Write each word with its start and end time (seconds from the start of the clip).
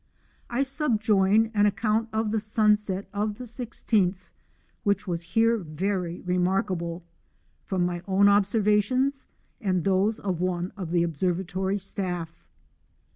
1 0.49 0.65
subjoin 0.65 1.51
an 1.53 1.67
account 1.67 2.09
of 2.11 2.31
the 2.31 2.39
sunset 2.39 3.07
of 3.13 3.35
the 3.37 3.43
i6th, 3.43 4.29
which 4.83 5.05
was 5.05 5.21
here 5.37 5.59
ver\' 5.59 6.23
remarkable, 6.25 7.03
from 7.65 7.85
my 7.85 8.01
own 8.07 8.25
obsen 8.27 8.63
ations 8.63 9.27
and 9.61 9.83
those 9.83 10.19
of 10.19 10.41
one 10.41 10.71
of 10.75 10.89
the 10.89 11.03
observatorj 11.05 11.79
staff. 11.79 12.47